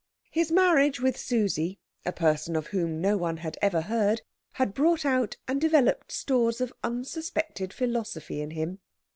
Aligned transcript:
His 0.31 0.51
marriage 0.51 0.99
with 0.99 1.15
Susie, 1.15 1.77
a 2.07 2.11
person 2.11 2.55
of 2.55 2.65
whom 2.69 3.01
no 3.01 3.17
one 3.17 3.37
had 3.37 3.55
ever 3.61 3.81
heard, 3.81 4.23
had 4.53 4.73
brought 4.73 5.05
out 5.05 5.37
and 5.47 5.61
developed 5.61 6.11
stores 6.11 6.59
of 6.59 6.73
unsuspected 6.83 7.71
philosophy 7.71 8.41
in 8.41 8.49
him. 8.49 8.79